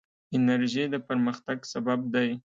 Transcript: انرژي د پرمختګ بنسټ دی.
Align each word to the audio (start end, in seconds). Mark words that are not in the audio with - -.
انرژي 0.35 0.83
د 0.93 0.95
پرمختګ 1.07 1.57
بنسټ 1.67 2.01
دی. 2.13 2.29